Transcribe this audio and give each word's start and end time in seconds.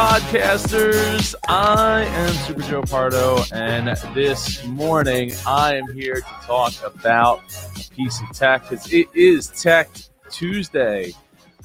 podcasters. 0.00 1.34
I 1.46 2.04
am 2.04 2.32
Super 2.32 2.62
Joe 2.62 2.80
Pardo, 2.80 3.42
and 3.52 3.86
this 4.14 4.64
morning 4.64 5.30
I 5.46 5.74
am 5.74 5.92
here 5.92 6.14
to 6.14 6.46
talk 6.46 6.72
about 6.82 7.42
a 7.76 7.94
piece 7.94 8.18
of 8.22 8.34
tech 8.34 8.62
because 8.62 8.90
it 8.90 9.08
is 9.14 9.48
Tech 9.48 9.90
Tuesday. 10.30 11.12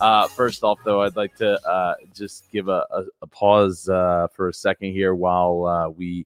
Uh, 0.01 0.27
first 0.27 0.65
off, 0.65 0.79
though, 0.83 1.03
I'd 1.03 1.15
like 1.15 1.33
to 1.35 1.65
uh, 1.65 1.95
just 2.13 2.51
give 2.51 2.67
a, 2.67 2.85
a, 2.91 3.03
a 3.21 3.27
pause 3.27 3.87
uh, 3.87 4.27
for 4.35 4.49
a 4.49 4.53
second 4.53 4.91
here 4.91 5.15
while 5.15 5.65
uh, 5.65 5.89
we 5.89 6.25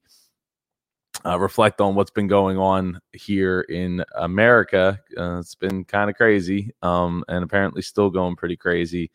uh, 1.24 1.38
reflect 1.38 1.80
on 1.80 1.94
what's 1.94 2.10
been 2.10 2.26
going 2.26 2.58
on 2.58 3.00
here 3.12 3.60
in 3.60 4.04
America. 4.16 4.98
Uh, 5.16 5.38
it's 5.38 5.54
been 5.54 5.84
kind 5.84 6.10
of 6.10 6.16
crazy, 6.16 6.72
um, 6.82 7.22
and 7.28 7.44
apparently 7.44 7.82
still 7.82 8.10
going 8.10 8.34
pretty 8.34 8.56
crazy 8.56 9.12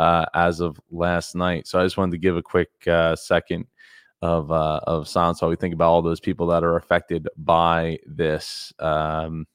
uh, 0.00 0.24
as 0.32 0.60
of 0.60 0.80
last 0.90 1.34
night. 1.34 1.66
So 1.66 1.78
I 1.78 1.84
just 1.84 1.98
wanted 1.98 2.12
to 2.12 2.18
give 2.18 2.36
a 2.36 2.42
quick 2.42 2.70
uh, 2.86 3.14
second 3.16 3.66
of 4.22 4.50
uh, 4.50 4.80
of 4.84 5.06
silence 5.08 5.42
while 5.42 5.50
we 5.50 5.56
think 5.56 5.74
about 5.74 5.90
all 5.90 6.02
those 6.02 6.20
people 6.20 6.46
that 6.48 6.64
are 6.64 6.76
affected 6.76 7.28
by 7.36 7.98
this, 8.06 8.72
um, 8.78 9.46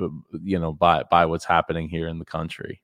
uh, 0.00 0.08
you 0.42 0.58
know, 0.58 0.72
by 0.72 1.04
by 1.12 1.26
what's 1.26 1.44
happening 1.44 1.88
here 1.88 2.08
in 2.08 2.18
the 2.18 2.24
country. 2.24 2.82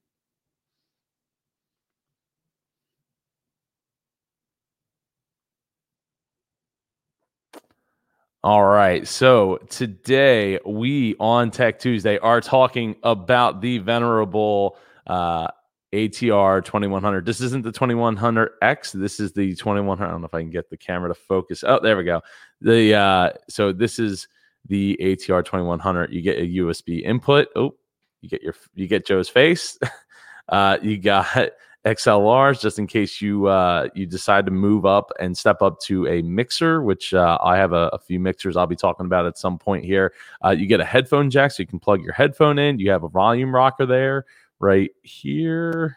All 8.45 8.65
right. 8.65 9.07
So 9.07 9.59
today 9.69 10.61
we 10.65 11.17
on 11.19 11.51
Tech 11.51 11.81
Tuesday 11.81 12.19
are 12.19 12.41
talking 12.41 12.95
about 13.03 13.61
the 13.63 13.79
venerable 13.79 14.77
uh, 15.09 15.49
ATR 15.93 16.65
2100. 16.65 17.25
This 17.25 17.41
isn't 17.41 17.65
the 17.65 17.73
2100X. 17.73 18.93
This 18.93 19.21
is 19.21 19.33
the 19.33 19.55
2100. 19.55 20.05
I 20.05 20.11
don't 20.11 20.21
know 20.21 20.27
if 20.27 20.35
I 20.35 20.41
can 20.41 20.51
get 20.51 20.69
the 20.69 20.77
camera 20.77 21.09
to 21.09 21.15
focus. 21.15 21.65
Oh, 21.67 21.81
there 21.83 21.97
we 21.97 22.05
go. 22.05 22.21
The 22.61 22.95
uh, 22.95 23.31
so 23.49 23.73
this 23.73 23.99
is 23.99 24.29
the 24.67 24.99
ATR 25.01 25.45
2100. 25.45 26.13
You 26.13 26.21
get 26.21 26.39
a 26.39 26.47
USB 26.47 27.03
input. 27.03 27.49
Oh, 27.57 27.75
you 28.21 28.29
get 28.29 28.43
your 28.43 28.55
you 28.75 28.87
get 28.87 29.07
Joe's 29.07 29.29
face. 29.29 29.79
uh, 30.49 30.79
you 30.83 30.99
got 30.99 31.27
XLRs 31.87 32.61
just 32.61 32.79
in 32.79 32.87
case 32.87 33.23
you 33.23 33.47
uh, 33.47 33.89
you 33.95 34.05
decide 34.05 34.45
to 34.45 34.53
move 34.53 34.85
up 34.85 35.11
and 35.19 35.37
step 35.37 35.63
up 35.63 35.81
to 35.81 36.07
a 36.07 36.21
mixer, 36.21 36.83
which 36.83 37.15
uh, 37.15 37.39
I 37.43 37.57
have 37.57 37.73
a, 37.73 37.89
a, 37.95 37.99
few 37.99 38.21
mixers 38.21 38.57
I'll 38.57 38.67
be 38.67 38.77
talking 38.77 39.07
about 39.07 39.25
at 39.25 39.39
some 39.39 39.59
point 39.59 39.85
here. 39.87 40.13
Uh, 40.45 40.51
you 40.51 40.67
get 40.67 40.81
a 40.81 40.85
headphone 40.85 41.31
jack 41.31 41.53
so 41.53 41.63
you 41.63 41.67
can 41.67 41.79
plug 41.79 42.03
your 42.03 42.13
headphone 42.13 42.59
in. 42.59 42.79
You 42.79 42.91
have 42.91 43.05
a 43.05 43.09
volume 43.09 43.55
rocker 43.55 43.87
there 43.87 44.27
right 44.61 44.91
here. 45.03 45.97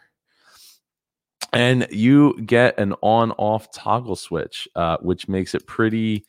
And 1.53 1.87
you 1.91 2.41
get 2.43 2.79
an 2.79 2.93
on 3.01 3.31
off 3.33 3.71
toggle 3.71 4.15
switch, 4.15 4.67
uh, 4.75 4.97
which 5.01 5.27
makes 5.27 5.53
it 5.53 5.67
pretty 5.67 6.25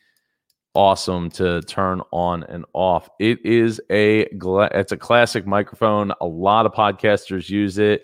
awesome 0.75 1.29
to 1.29 1.61
turn 1.61 2.01
on 2.11 2.43
and 2.43 2.65
off. 2.73 3.09
It 3.19 3.45
is 3.45 3.79
a 3.89 4.21
it's 4.31 4.91
a 4.91 4.97
classic 4.97 5.45
microphone. 5.45 6.11
A 6.19 6.25
lot 6.25 6.65
of 6.65 6.73
podcasters 6.73 7.49
use 7.49 7.77
it. 7.77 8.03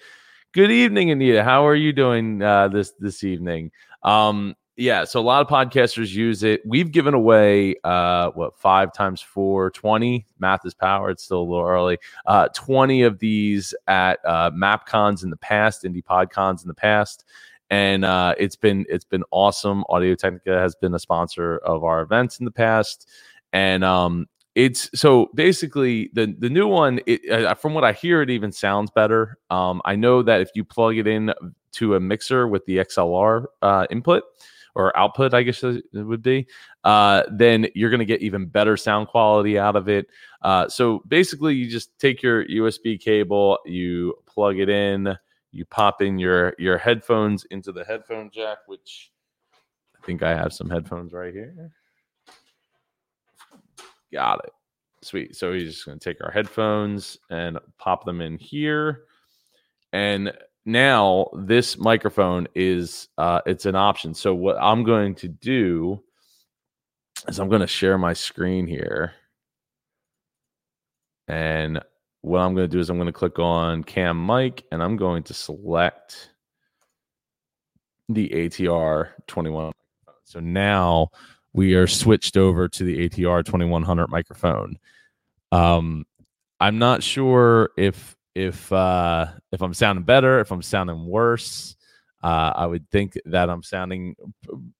Good 0.53 0.71
evening, 0.71 1.11
Anita. 1.11 1.43
How 1.43 1.67
are 1.67 1.75
you 1.75 1.93
doing 1.93 2.41
uh, 2.41 2.69
this 2.69 2.93
this 2.99 3.23
evening? 3.23 3.71
Um, 4.03 4.55
yeah, 4.79 5.03
so 5.03 5.19
a 5.19 5.21
lot 5.21 5.41
of 5.41 5.47
podcasters 5.47 6.13
use 6.13 6.41
it. 6.41 6.61
We've 6.65 6.89
given 6.91 7.13
away 7.13 7.75
uh 7.83 8.31
what 8.31 8.57
five 8.57 8.93
times 8.93 9.21
four, 9.21 9.71
20. 9.71 10.25
Math 10.39 10.65
is 10.65 10.73
power. 10.73 11.09
It's 11.09 11.23
still 11.23 11.41
a 11.41 11.43
little 11.43 11.67
early. 11.67 11.97
Uh 12.25 12.47
20 12.55 13.03
of 13.03 13.19
these 13.19 13.75
at 13.87 14.19
uh 14.25 14.51
MapCons 14.51 15.23
in 15.23 15.29
the 15.29 15.37
past, 15.37 15.83
Indie 15.83 16.03
PodCons 16.03 16.61
in 16.61 16.69
the 16.69 16.73
past. 16.73 17.25
And 17.69 18.05
uh 18.05 18.35
it's 18.37 18.55
been 18.55 18.85
it's 18.87 19.03
been 19.03 19.23
awesome. 19.31 19.83
Audio 19.89 20.15
Technica 20.15 20.57
has 20.57 20.75
been 20.75 20.95
a 20.95 20.99
sponsor 20.99 21.57
of 21.57 21.83
our 21.83 22.01
events 22.01 22.39
in 22.39 22.45
the 22.45 22.51
past. 22.51 23.09
And 23.51 23.83
um 23.83 24.27
it's 24.55 24.89
so 24.97 25.29
basically 25.35 26.09
the 26.13 26.33
the 26.39 26.49
new 26.49 26.67
one 26.67 26.99
it, 27.05 27.29
uh, 27.29 27.53
from 27.53 27.75
what 27.75 27.83
i 27.83 27.93
hear 27.93 28.23
it 28.23 28.31
even 28.31 28.51
sounds 28.51 28.89
better 28.89 29.37
um, 29.51 29.79
i 29.85 29.95
know 29.95 30.23
that 30.23 30.41
if 30.41 30.49
you 30.55 30.65
plug 30.65 30.97
it 30.97 31.05
in 31.05 31.31
to 31.71 31.93
a 31.93 31.99
mixer 31.99 32.47
with 32.47 32.65
the 32.65 32.77
xlr 32.77 33.45
uh, 33.61 33.85
input 33.91 34.23
or 34.79 34.97
output, 34.97 35.33
I 35.33 35.43
guess 35.43 35.61
it 35.61 35.83
would 35.91 36.23
be, 36.23 36.47
uh, 36.85 37.23
then 37.29 37.67
you're 37.75 37.89
going 37.89 37.99
to 37.99 38.05
get 38.05 38.21
even 38.21 38.45
better 38.45 38.77
sound 38.77 39.09
quality 39.09 39.59
out 39.59 39.75
of 39.75 39.89
it. 39.89 40.07
Uh, 40.41 40.69
so 40.69 41.03
basically, 41.07 41.53
you 41.53 41.69
just 41.69 41.97
take 41.99 42.23
your 42.23 42.45
USB 42.45 42.97
cable, 42.97 43.59
you 43.65 44.15
plug 44.25 44.57
it 44.57 44.69
in, 44.69 45.17
you 45.51 45.65
pop 45.65 46.01
in 46.01 46.17
your 46.17 46.53
your 46.57 46.77
headphones 46.77 47.43
into 47.45 47.73
the 47.73 47.83
headphone 47.83 48.29
jack, 48.31 48.59
which 48.67 49.11
I 50.01 50.05
think 50.05 50.23
I 50.23 50.29
have 50.29 50.53
some 50.53 50.69
headphones 50.69 51.11
right 51.11 51.33
here. 51.33 51.71
Got 54.13 54.45
it. 54.45 54.51
Sweet. 55.01 55.35
So 55.35 55.51
he's 55.51 55.73
just 55.73 55.85
going 55.85 55.99
to 55.99 56.03
take 56.03 56.23
our 56.23 56.31
headphones 56.31 57.17
and 57.29 57.57
pop 57.77 58.05
them 58.05 58.21
in 58.21 58.37
here. 58.37 59.03
And 59.91 60.31
now 60.65 61.29
this 61.33 61.77
microphone 61.77 62.47
is 62.55 63.07
uh, 63.17 63.41
it's 63.45 63.65
an 63.65 63.75
option. 63.75 64.13
So 64.13 64.33
what 64.33 64.57
I'm 64.61 64.83
going 64.83 65.15
to 65.15 65.27
do 65.27 66.01
is 67.27 67.39
I'm 67.39 67.49
going 67.49 67.61
to 67.61 67.67
share 67.67 67.97
my 67.97 68.13
screen 68.13 68.67
here, 68.67 69.13
and 71.27 71.79
what 72.21 72.39
I'm 72.39 72.53
going 72.53 72.69
to 72.69 72.75
do 72.75 72.79
is 72.79 72.89
I'm 72.89 72.97
going 72.97 73.07
to 73.07 73.13
click 73.13 73.39
on 73.39 73.83
Cam 73.83 74.25
Mic, 74.25 74.65
and 74.71 74.83
I'm 74.83 74.97
going 74.97 75.23
to 75.23 75.33
select 75.33 76.31
the 78.09 78.29
ATR 78.29 79.09
21. 79.27 79.71
So 80.23 80.39
now 80.39 81.09
we 81.53 81.75
are 81.75 81.87
switched 81.87 82.37
over 82.37 82.67
to 82.67 82.83
the 82.83 83.09
ATR 83.09 83.43
2100 83.45 84.07
microphone. 84.09 84.77
Um, 85.51 86.05
I'm 86.59 86.77
not 86.77 87.01
sure 87.03 87.71
if 87.77 88.15
if 88.39 88.71
uh, 88.71 89.27
if 89.51 89.61
I'm 89.61 89.73
sounding 89.73 90.05
better, 90.05 90.39
if 90.39 90.51
I'm 90.51 90.61
sounding 90.61 91.05
worse. 91.05 91.75
Uh, 92.21 92.51
I 92.53 92.65
would 92.65 92.89
think 92.89 93.17
that 93.25 93.49
I'm 93.49 93.63
sounding 93.63 94.13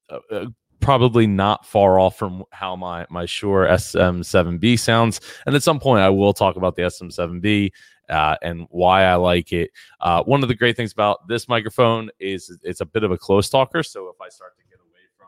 uh, 0.10 0.20
uh 0.30 0.46
probably 0.82 1.28
not 1.28 1.66
far 1.66 2.00
off 2.00 2.18
from 2.18 2.44
how 2.52 2.76
my 2.76 3.06
my 3.10 3.26
Shure 3.26 3.68
SM7B 3.68 4.80
sounds. 4.80 5.20
And 5.46 5.56
at 5.56 5.64
some 5.64 5.80
point, 5.80 6.02
I 6.02 6.10
will 6.10 6.34
talk 6.34 6.56
about 6.56 6.76
the 6.76 6.84
SM7B 6.84 7.72
uh, 8.10 8.36
and 8.42 8.66
why 8.70 9.04
I 9.04 9.16
like 9.16 9.54
it. 9.54 9.72
Uh, 10.00 10.24
one 10.24 10.42
of 10.42 10.50
the 10.50 10.56
great 10.56 10.76
things 10.76 10.92
about 10.92 11.28
this 11.28 11.48
microphone 11.48 12.10
is 12.20 12.58
it's 12.64 12.82
a 12.82 12.86
bit 12.86 13.04
of 13.04 13.12
a 13.12 13.18
close 13.18 13.50
talker. 13.50 13.84
So 13.84 14.10
if 14.10 14.20
I 14.22 14.30
start 14.30 14.58
to 14.58 14.64
get 14.64 14.80
away 14.80 15.06
from 15.18 15.28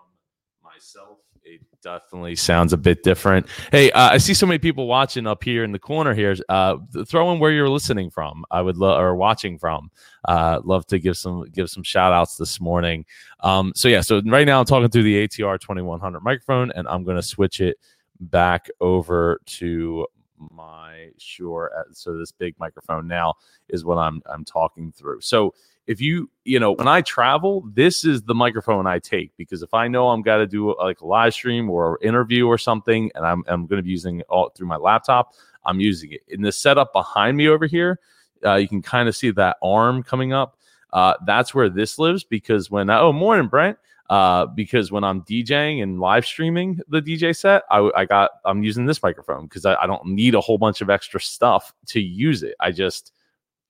myself 0.81 1.19
it 1.43 1.61
definitely 1.81 2.35
sounds 2.35 2.71
a 2.71 2.77
bit 2.77 3.03
different. 3.03 3.47
Hey, 3.71 3.91
uh, 3.91 4.11
I 4.11 4.17
see 4.19 4.33
so 4.33 4.45
many 4.45 4.59
people 4.59 4.85
watching 4.87 5.25
up 5.25 5.43
here 5.43 5.63
in 5.63 5.71
the 5.71 5.79
corner 5.79 6.13
here. 6.13 6.35
Uh, 6.49 6.77
throw 7.07 7.31
in 7.33 7.39
where 7.39 7.51
you're 7.51 7.69
listening 7.69 8.11
from. 8.11 8.45
I 8.51 8.61
would 8.61 8.77
love 8.77 9.01
or 9.01 9.15
watching 9.15 9.57
from. 9.57 9.89
Uh, 10.25 10.59
love 10.63 10.85
to 10.87 10.99
give 10.99 11.17
some 11.17 11.45
give 11.51 11.69
some 11.69 11.81
shout 11.81 12.13
outs 12.13 12.37
this 12.37 12.59
morning. 12.61 13.05
Um, 13.39 13.73
so 13.75 13.87
yeah, 13.87 14.01
so 14.01 14.21
right 14.25 14.45
now 14.45 14.59
I'm 14.59 14.65
talking 14.65 14.89
through 14.89 15.03
the 15.03 15.27
ATR 15.27 15.59
2100 15.59 16.19
microphone, 16.21 16.71
and 16.71 16.87
I'm 16.87 17.03
going 17.03 17.17
to 17.17 17.23
switch 17.23 17.59
it 17.59 17.77
back 18.19 18.69
over 18.79 19.41
to 19.45 20.05
my 20.51 21.09
Shure. 21.17 21.71
Uh, 21.75 21.91
so 21.91 22.17
this 22.17 22.31
big 22.31 22.53
microphone 22.59 23.07
now 23.07 23.33
is 23.69 23.83
what 23.83 23.97
I'm 23.97 24.21
I'm 24.27 24.45
talking 24.45 24.91
through. 24.91 25.21
So 25.21 25.55
if 25.87 25.99
you 25.99 26.29
you 26.45 26.59
know 26.59 26.71
when 26.73 26.87
i 26.87 27.01
travel 27.01 27.63
this 27.73 28.05
is 28.05 28.21
the 28.23 28.35
microphone 28.35 28.85
i 28.85 28.99
take 28.99 29.31
because 29.35 29.61
if 29.63 29.73
i 29.73 29.87
know 29.87 30.09
i'm 30.09 30.21
got 30.21 30.37
to 30.37 30.47
do 30.47 30.75
like 30.77 31.01
a 31.01 31.05
live 31.05 31.33
stream 31.33 31.69
or 31.69 31.97
interview 32.01 32.47
or 32.47 32.57
something 32.57 33.11
and 33.16 33.25
i'm, 33.25 33.43
I'm 33.47 33.66
going 33.66 33.78
to 33.78 33.83
be 33.83 33.91
using 33.91 34.19
it 34.19 34.25
all 34.29 34.49
through 34.49 34.67
my 34.67 34.78
laptop 34.78 35.33
i'm 35.66 35.79
using 35.79 36.11
it. 36.11 36.22
In 36.28 36.41
the 36.41 36.51
setup 36.51 36.93
behind 36.93 37.35
me 37.35 37.47
over 37.47 37.66
here 37.66 37.99
uh, 38.45 38.55
you 38.55 38.67
can 38.67 38.81
kind 38.81 39.07
of 39.07 39.16
see 39.16 39.31
that 39.31 39.57
arm 39.61 40.03
coming 40.03 40.33
up. 40.33 40.57
Uh, 40.93 41.13
that's 41.25 41.53
where 41.53 41.69
this 41.69 41.97
lives 41.97 42.23
because 42.23 42.69
when 42.69 42.89
I, 42.89 42.99
oh 42.99 43.13
morning 43.13 43.47
brent. 43.47 43.77
Uh, 44.09 44.45
because 44.45 44.91
when 44.91 45.05
I'm 45.05 45.22
DJing 45.22 45.81
and 45.81 46.01
live 46.01 46.25
streaming 46.25 46.81
the 46.89 47.01
DJ 47.01 47.34
set, 47.34 47.63
I, 47.72 47.89
I 47.95 48.03
got 48.03 48.31
I'm 48.43 48.61
using 48.61 48.85
this 48.85 49.01
microphone 49.01 49.45
because 49.45 49.66
I, 49.66 49.75
I, 49.75 49.87
don't 49.87 50.05
need 50.05 50.35
a 50.35 50.41
whole 50.41 50.57
bunch 50.57 50.81
of 50.81 50.89
extra 50.89 51.22
stuff 51.22 51.73
to 51.85 52.01
use 52.01 52.43
it. 52.43 52.55
I 52.59 52.72
just 52.72 53.13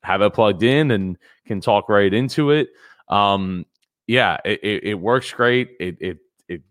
have 0.04 0.22
it 0.22 0.34
plugged 0.34 0.64
in 0.64 0.92
and 0.92 1.18
can 1.46 1.62
talk 1.62 1.90
right 1.90 2.14
into 2.14 2.52
it. 2.52 2.70
Um, 3.08 3.66
yeah, 4.08 4.38
it, 4.46 4.60
it, 4.64 4.84
it 4.84 4.94
works 4.96 5.32
great. 5.32 5.72
It, 5.80 5.98
it, 6.00 6.18
it, 6.48 6.62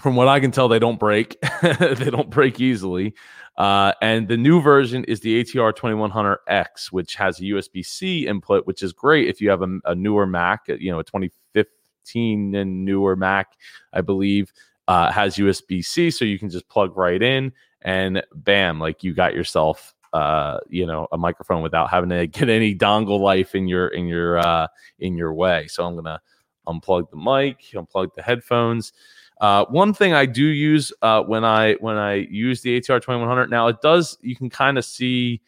from 0.00 0.16
what 0.16 0.28
I 0.28 0.40
can 0.40 0.50
tell, 0.50 0.68
they 0.68 0.78
don't 0.78 0.98
break. 0.98 1.40
they 1.62 2.10
don't 2.10 2.30
break 2.30 2.60
easily. 2.60 3.14
Uh, 3.56 3.92
and 4.00 4.28
the 4.28 4.36
new 4.36 4.60
version 4.60 5.04
is 5.04 5.20
the 5.20 5.42
ATR 5.42 5.74
2100X, 5.74 6.92
which 6.92 7.14
has 7.14 7.38
a 7.40 7.42
USB 7.42 7.84
C 7.84 8.26
input, 8.26 8.66
which 8.66 8.82
is 8.82 8.92
great 8.92 9.28
if 9.28 9.40
you 9.40 9.50
have 9.50 9.62
a, 9.62 9.78
a, 9.84 9.94
newer 9.94 10.26
Mac, 10.26 10.62
you 10.68 10.90
know, 10.90 11.00
a 11.00 11.04
2015 11.04 12.54
and 12.54 12.84
newer 12.84 13.16
Mac, 13.16 13.58
I 13.92 14.00
believe, 14.00 14.52
uh, 14.88 15.12
has 15.12 15.36
USB 15.36 15.84
C. 15.84 16.10
So 16.10 16.24
you 16.24 16.38
can 16.38 16.48
just 16.48 16.68
plug 16.68 16.96
right 16.96 17.20
in 17.20 17.52
and 17.82 18.22
bam, 18.34 18.80
like 18.80 19.02
you 19.04 19.12
got 19.12 19.34
yourself 19.34 19.94
uh, 20.12 20.58
you 20.68 20.86
know, 20.86 21.06
a 21.12 21.18
microphone 21.18 21.62
without 21.62 21.90
having 21.90 22.10
to 22.10 22.26
get 22.26 22.48
any 22.48 22.74
dongle 22.74 23.20
life 23.20 23.54
in 23.54 23.68
your 23.68 23.88
in 23.88 24.06
your 24.06 24.38
uh, 24.38 24.66
in 24.98 25.16
your 25.16 25.32
way. 25.34 25.66
So 25.68 25.84
I'm 25.84 25.94
gonna 25.94 26.20
unplug 26.66 27.10
the 27.10 27.16
mic, 27.16 27.60
unplug 27.72 28.14
the 28.14 28.22
headphones. 28.22 28.92
Uh, 29.40 29.64
one 29.66 29.94
thing 29.94 30.12
I 30.12 30.26
do 30.26 30.44
use 30.44 30.92
uh, 31.00 31.22
when 31.22 31.44
I 31.44 31.74
when 31.74 31.96
I 31.96 32.14
use 32.14 32.60
the 32.60 32.78
ATR 32.78 33.00
2100 33.00 33.48
now 33.48 33.68
it 33.68 33.80
does 33.80 34.18
you 34.20 34.36
can 34.36 34.50
kind 34.50 34.76
of 34.76 34.84
see 34.84 35.40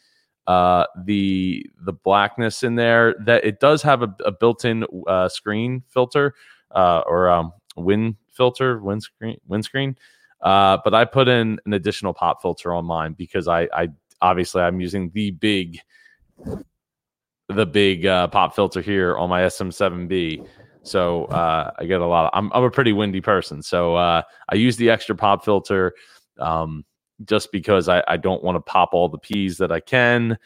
uh, 0.46 0.86
the 1.04 1.66
the 1.84 1.92
blackness 1.92 2.62
in 2.62 2.74
there 2.74 3.14
that 3.26 3.44
it 3.44 3.60
does 3.60 3.82
have 3.82 4.02
a, 4.02 4.14
a 4.24 4.32
built-in 4.32 4.86
uh, 5.06 5.28
screen 5.28 5.82
filter 5.88 6.34
uh, 6.70 7.02
or 7.06 7.28
um, 7.28 7.52
wind 7.76 8.16
filter 8.30 8.80
windscreen 8.80 9.38
windscreen 9.46 9.94
uh, 10.40 10.78
but 10.82 10.94
I 10.94 11.04
put 11.04 11.28
in 11.28 11.60
an 11.66 11.72
additional 11.72 12.12
pop 12.14 12.42
filter 12.42 12.74
on 12.74 12.84
mine 12.84 13.12
because 13.12 13.46
I, 13.46 13.68
I 13.72 13.88
obviously 14.22 14.62
I'm 14.62 14.80
using 14.80 15.10
the 15.12 15.32
big 15.32 15.78
the 17.48 17.66
big 17.66 18.06
uh, 18.06 18.28
pop 18.28 18.54
filter 18.54 18.80
here 18.80 19.16
on 19.18 19.28
my 19.28 19.42
SM7B. 19.42 20.46
So 20.84 21.26
uh, 21.26 21.70
I 21.78 21.84
get 21.84 22.00
a 22.00 22.06
lot. 22.06 22.26
Of, 22.26 22.30
I'm 22.32 22.50
I'm 22.52 22.64
a 22.64 22.70
pretty 22.70 22.92
windy 22.92 23.20
person, 23.20 23.62
so 23.62 23.94
uh, 23.94 24.22
I 24.48 24.54
use 24.54 24.76
the 24.76 24.90
extra 24.90 25.14
pop 25.14 25.44
filter 25.44 25.92
um, 26.40 26.84
just 27.24 27.52
because 27.52 27.88
I, 27.88 28.02
I 28.08 28.16
don't 28.16 28.42
want 28.42 28.56
to 28.56 28.60
pop 28.60 28.90
all 28.92 29.08
the 29.08 29.18
P's 29.18 29.58
that 29.58 29.70
I 29.70 29.80
can. 29.80 30.38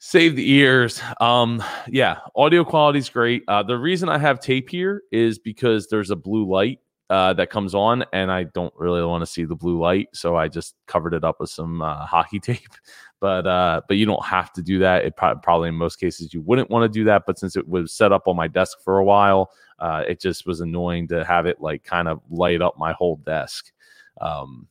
Save 0.00 0.36
the 0.36 0.50
ears. 0.52 1.00
Um, 1.18 1.62
yeah, 1.88 2.18
audio 2.36 2.62
quality 2.62 2.98
is 2.98 3.08
great. 3.08 3.42
Uh, 3.48 3.62
the 3.62 3.78
reason 3.78 4.08
I 4.08 4.18
have 4.18 4.38
tape 4.38 4.68
here 4.68 5.02
is 5.10 5.38
because 5.38 5.88
there's 5.88 6.10
a 6.10 6.16
blue 6.16 6.48
light 6.48 6.80
uh, 7.10 7.32
that 7.34 7.50
comes 7.50 7.74
on, 7.74 8.04
and 8.12 8.30
I 8.30 8.44
don't 8.44 8.72
really 8.76 9.02
want 9.02 9.22
to 9.22 9.26
see 9.26 9.44
the 9.44 9.56
blue 9.56 9.80
light, 9.80 10.08
so 10.12 10.36
I 10.36 10.48
just 10.48 10.74
covered 10.86 11.14
it 11.14 11.24
up 11.24 11.40
with 11.40 11.50
some 11.50 11.80
uh, 11.80 12.06
hockey 12.06 12.38
tape. 12.38 12.74
But 13.20 13.46
uh, 13.46 13.80
but 13.88 13.96
you 13.96 14.06
don't 14.06 14.24
have 14.24 14.52
to 14.52 14.62
do 14.62 14.78
that. 14.80 15.04
It 15.04 15.16
pro- 15.16 15.36
probably 15.36 15.70
in 15.70 15.74
most 15.74 15.96
cases 15.96 16.32
you 16.32 16.42
wouldn't 16.42 16.70
want 16.70 16.84
to 16.84 16.88
do 16.98 17.04
that. 17.04 17.24
But 17.26 17.38
since 17.38 17.56
it 17.56 17.66
was 17.66 17.92
set 17.92 18.12
up 18.12 18.28
on 18.28 18.36
my 18.36 18.46
desk 18.46 18.78
for 18.84 18.98
a 18.98 19.04
while, 19.04 19.50
uh, 19.78 20.04
it 20.06 20.20
just 20.20 20.46
was 20.46 20.60
annoying 20.60 21.08
to 21.08 21.24
have 21.24 21.46
it 21.46 21.60
like 21.60 21.82
kind 21.82 22.08
of 22.08 22.20
light 22.30 22.62
up 22.62 22.78
my 22.78 22.92
whole 22.92 23.16
desk, 23.16 23.72
um, 24.20 24.68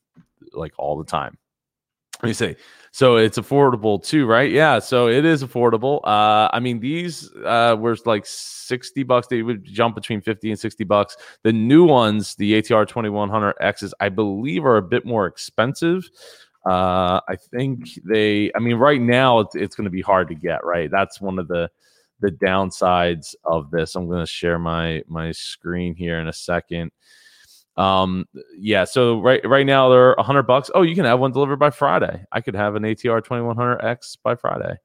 like 0.53 0.73
all 0.77 0.97
the 0.97 1.03
time. 1.03 1.37
Let 2.21 2.27
me 2.27 2.33
see. 2.33 2.55
So 2.91 3.17
it's 3.17 3.37
affordable 3.37 4.03
too, 4.03 4.25
right? 4.25 4.49
Yeah. 4.49 4.79
So 4.79 5.07
it 5.07 5.23
is 5.23 5.43
affordable. 5.43 5.99
Uh, 6.03 6.49
I 6.51 6.59
mean, 6.59 6.79
these 6.79 7.29
uh, 7.45 7.75
were 7.77 7.95
like 8.05 8.25
60 8.25 9.03
bucks. 9.03 9.27
They 9.27 9.43
would 9.43 9.63
jump 9.63 9.93
between 9.93 10.21
50 10.21 10.49
and 10.49 10.59
60 10.59 10.83
bucks. 10.85 11.15
The 11.43 11.53
new 11.53 11.85
ones, 11.85 12.33
the 12.35 12.53
ATR 12.53 12.87
2100Xs, 12.87 13.91
I 13.99 14.09
believe 14.09 14.65
are 14.65 14.77
a 14.77 14.81
bit 14.81 15.05
more 15.05 15.27
expensive. 15.27 16.09
Uh, 16.67 17.21
I 17.29 17.35
think 17.51 17.87
they, 18.03 18.51
I 18.55 18.59
mean, 18.59 18.77
right 18.77 18.99
now 18.99 19.39
it's, 19.39 19.55
it's 19.55 19.75
going 19.75 19.85
to 19.85 19.91
be 19.91 20.01
hard 20.01 20.27
to 20.29 20.35
get, 20.35 20.65
right? 20.65 20.89
That's 20.91 21.21
one 21.21 21.39
of 21.39 21.47
the, 21.47 21.69
the 22.19 22.31
downsides 22.31 23.35
of 23.45 23.69
this. 23.69 23.95
I'm 23.95 24.07
going 24.07 24.25
to 24.25 24.31
share 24.31 24.57
my, 24.57 25.03
my 25.07 25.31
screen 25.33 25.93
here 25.93 26.19
in 26.19 26.27
a 26.27 26.33
second. 26.33 26.91
Um, 27.77 28.25
yeah. 28.57 28.83
So 28.85 29.21
right 29.21 29.41
right 29.47 29.65
now 29.65 29.89
they're 29.89 30.13
a 30.13 30.23
hundred 30.23 30.43
bucks. 30.43 30.71
Oh, 30.73 30.81
you 30.81 30.95
can 30.95 31.05
have 31.05 31.19
one 31.19 31.31
delivered 31.31 31.59
by 31.59 31.69
Friday. 31.69 32.25
I 32.31 32.41
could 32.41 32.55
have 32.55 32.75
an 32.75 32.83
ATR 32.83 33.21
2100X 33.21 34.17
by 34.23 34.35
Friday. 34.35 34.77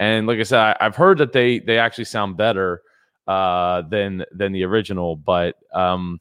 And 0.00 0.26
like 0.26 0.40
I 0.40 0.42
said, 0.42 0.76
I, 0.80 0.84
have 0.84 0.96
heard 0.96 1.18
that 1.18 1.32
they 1.32 1.60
they 1.60 1.78
actually 1.78 2.06
sound 2.06 2.36
better 2.36 2.82
uh, 3.28 3.82
than 3.82 4.24
than 4.32 4.52
the 4.52 4.64
original, 4.64 5.14
but 5.14 5.56
um, 5.72 6.20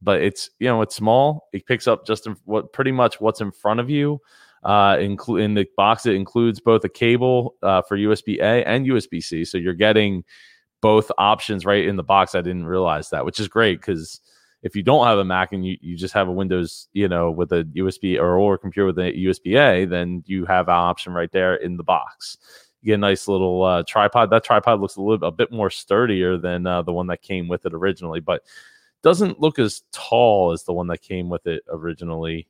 but 0.00 0.22
it's 0.22 0.50
you 0.58 0.66
know 0.66 0.82
it's 0.82 0.96
small. 0.96 1.48
It 1.52 1.66
picks 1.66 1.86
up 1.86 2.06
just 2.06 2.26
in, 2.26 2.36
what 2.44 2.72
pretty 2.72 2.90
much 2.90 3.20
what's 3.20 3.40
in 3.40 3.52
front 3.52 3.80
of 3.80 3.88
you. 3.88 4.18
Uh, 4.64 4.96
include 5.00 5.42
in 5.42 5.54
the 5.54 5.66
box, 5.76 6.06
it 6.06 6.14
includes 6.14 6.60
both 6.60 6.84
a 6.84 6.88
cable 6.88 7.56
uh, 7.62 7.82
for 7.82 7.96
USB 7.96 8.38
A 8.38 8.66
and 8.66 8.86
USB 8.86 9.22
C. 9.22 9.44
So 9.44 9.58
you're 9.58 9.74
getting 9.74 10.24
both 10.80 11.10
options 11.18 11.66
right 11.66 11.84
in 11.84 11.96
the 11.96 12.02
box. 12.02 12.34
I 12.34 12.42
didn't 12.42 12.66
realize 12.66 13.10
that, 13.10 13.24
which 13.24 13.40
is 13.40 13.48
great 13.48 13.80
because 13.80 14.20
if 14.62 14.76
you 14.76 14.82
don't 14.82 15.06
have 15.06 15.18
a 15.18 15.24
Mac 15.24 15.52
and 15.52 15.66
you, 15.66 15.76
you 15.80 15.96
just 15.96 16.14
have 16.14 16.28
a 16.28 16.32
Windows, 16.32 16.88
you 16.92 17.08
know, 17.08 17.30
with 17.30 17.52
a 17.52 17.64
USB 17.76 18.18
or 18.18 18.38
or 18.38 18.54
a 18.54 18.58
computer 18.58 18.86
with 18.86 18.98
a 18.98 19.12
USB 19.12 19.58
A, 19.58 19.84
then 19.84 20.22
you 20.26 20.46
have 20.46 20.68
an 20.68 20.74
option 20.74 21.12
right 21.12 21.30
there 21.32 21.56
in 21.56 21.76
the 21.76 21.82
box. 21.82 22.38
You 22.80 22.88
get 22.88 22.94
a 22.94 22.98
nice 22.98 23.26
little 23.28 23.62
uh, 23.64 23.82
tripod. 23.86 24.30
That 24.30 24.44
tripod 24.44 24.80
looks 24.80 24.96
a 24.96 25.02
little 25.02 25.26
a 25.26 25.32
bit 25.32 25.52
more 25.52 25.70
sturdier 25.70 26.36
than 26.38 26.66
uh, 26.66 26.82
the 26.82 26.92
one 26.92 27.08
that 27.08 27.22
came 27.22 27.48
with 27.48 27.66
it 27.66 27.74
originally, 27.74 28.20
but 28.20 28.44
doesn't 29.02 29.40
look 29.40 29.58
as 29.58 29.82
tall 29.90 30.52
as 30.52 30.62
the 30.62 30.72
one 30.72 30.86
that 30.86 31.02
came 31.02 31.28
with 31.28 31.46
it 31.48 31.64
originally. 31.68 32.46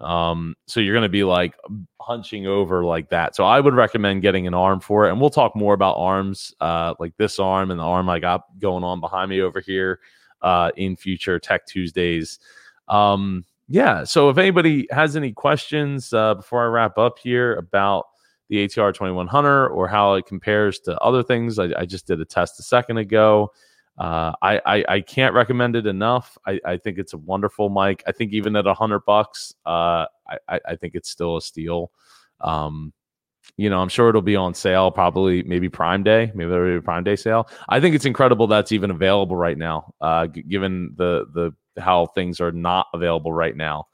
Um, 0.00 0.56
so 0.66 0.80
you're 0.80 0.94
going 0.94 1.04
to 1.04 1.08
be 1.08 1.24
like 1.24 1.54
hunching 2.00 2.46
over 2.46 2.84
like 2.84 3.08
that. 3.10 3.34
So 3.34 3.44
I 3.44 3.60
would 3.60 3.74
recommend 3.74 4.20
getting 4.22 4.46
an 4.46 4.54
arm 4.54 4.80
for 4.80 5.06
it, 5.06 5.12
and 5.12 5.20
we'll 5.20 5.30
talk 5.30 5.54
more 5.54 5.74
about 5.74 5.96
arms, 5.96 6.54
uh, 6.60 6.94
like 6.98 7.16
this 7.16 7.38
arm 7.38 7.70
and 7.70 7.78
the 7.78 7.84
arm 7.84 8.10
I 8.10 8.18
got 8.18 8.42
going 8.58 8.82
on 8.82 9.00
behind 9.00 9.30
me 9.30 9.40
over 9.42 9.60
here 9.60 10.00
uh, 10.46 10.70
in 10.76 10.94
future 10.94 11.40
Tech 11.40 11.66
Tuesdays. 11.66 12.38
Um, 12.86 13.44
yeah. 13.66 14.04
So 14.04 14.30
if 14.30 14.38
anybody 14.38 14.86
has 14.92 15.16
any 15.16 15.32
questions 15.32 16.12
uh, 16.12 16.34
before 16.34 16.62
I 16.62 16.66
wrap 16.68 16.98
up 16.98 17.18
here 17.18 17.56
about 17.56 18.04
the 18.48 18.64
ATR 18.64 18.94
2100 18.94 19.66
or 19.70 19.88
how 19.88 20.14
it 20.14 20.24
compares 20.24 20.78
to 20.80 20.96
other 21.00 21.24
things, 21.24 21.58
I, 21.58 21.70
I 21.76 21.84
just 21.84 22.06
did 22.06 22.20
a 22.20 22.24
test 22.24 22.60
a 22.60 22.62
second 22.62 22.98
ago. 22.98 23.50
Uh, 23.98 24.32
I, 24.40 24.60
I, 24.64 24.84
I 24.88 25.00
can't 25.00 25.34
recommend 25.34 25.74
it 25.74 25.86
enough. 25.86 26.38
I, 26.46 26.60
I 26.64 26.76
think 26.76 26.98
it's 26.98 27.12
a 27.12 27.18
wonderful 27.18 27.68
mic. 27.68 28.04
I 28.06 28.12
think 28.12 28.32
even 28.32 28.54
at 28.54 28.68
a 28.68 28.74
hundred 28.74 29.00
bucks, 29.04 29.52
uh, 29.66 30.06
I, 30.48 30.60
I 30.64 30.76
think 30.76 30.94
it's 30.94 31.10
still 31.10 31.38
a 31.38 31.42
steal. 31.42 31.90
Um, 32.40 32.92
you 33.56 33.70
know, 33.70 33.80
I'm 33.80 33.88
sure 33.88 34.08
it'll 34.08 34.22
be 34.22 34.36
on 34.36 34.54
sale 34.54 34.90
probably 34.90 35.42
maybe 35.42 35.68
Prime 35.68 36.02
Day, 36.02 36.30
maybe 36.34 36.50
there'll 36.50 36.72
be 36.74 36.78
a 36.78 36.82
Prime 36.82 37.04
Day 37.04 37.16
sale. 37.16 37.48
I 37.68 37.80
think 37.80 37.94
it's 37.94 38.04
incredible 38.04 38.46
that's 38.46 38.72
even 38.72 38.90
available 38.90 39.36
right 39.36 39.56
now, 39.56 39.94
uh, 40.00 40.26
g- 40.26 40.42
given 40.42 40.94
the 40.96 41.26
the 41.32 41.80
how 41.80 42.06
things 42.06 42.40
are 42.40 42.52
not 42.52 42.86
available 42.94 43.32
right 43.32 43.56
now. 43.56 43.86